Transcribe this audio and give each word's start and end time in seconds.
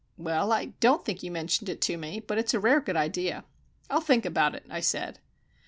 "Well, 0.17 0.51
I 0.51 0.73
don't 0.79 1.05
think 1.05 1.21
you 1.21 1.29
mentioned 1.29 1.69
it 1.69 1.79
to 1.81 1.95
me, 1.95 2.19
but 2.19 2.39
it's 2.39 2.55
a 2.55 2.59
rare 2.59 2.81
good 2.81 2.97
idea." 2.97 3.45
"I'll 3.87 4.01
think 4.01 4.25
about 4.25 4.55
it," 4.55 4.65
I 4.67 4.79
said. 4.79 5.19